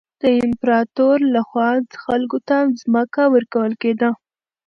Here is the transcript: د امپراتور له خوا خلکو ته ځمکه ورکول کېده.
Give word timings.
د 0.21 0.23
امپراتور 0.45 1.17
له 1.33 1.41
خوا 1.49 1.69
خلکو 2.05 2.37
ته 2.47 2.57
ځمکه 2.81 3.23
ورکول 3.33 3.71
کېده. 3.81 4.09